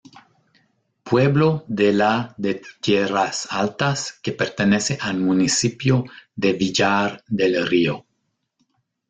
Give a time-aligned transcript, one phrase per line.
[1.09, 8.03] Pueblo de la de Tierras Altas que pertenece al municipio de Villar del Río.